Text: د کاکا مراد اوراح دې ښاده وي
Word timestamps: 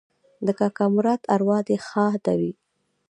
د 0.45 0.47
کاکا 0.59 0.85
مراد 0.95 1.21
اوراح 1.33 1.61
دې 1.67 1.77
ښاده 1.87 2.33
وي 2.39 2.51